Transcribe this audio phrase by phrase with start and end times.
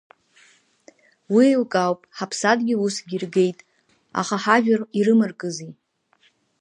[1.33, 3.59] Уи еилкаауп, ҳаԥсадгьыл усгьы иргеит,
[4.19, 5.71] аха ҳажәлар ирымаркызеи?